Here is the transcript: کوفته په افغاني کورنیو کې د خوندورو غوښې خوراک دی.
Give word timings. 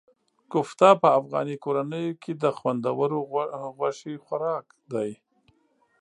کوفته 0.51 0.89
په 1.01 1.09
افغاني 1.19 1.55
کورنیو 1.63 2.19
کې 2.21 2.31
د 2.43 2.45
خوندورو 2.57 3.19
غوښې 3.77 4.13
خوراک 4.25 4.65
دی. 4.93 5.11